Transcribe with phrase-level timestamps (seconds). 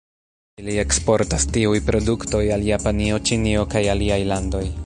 [0.61, 4.69] Ili eksportas tiuj produktoj al Japanio, Ĉinio kaj aliaj landoj.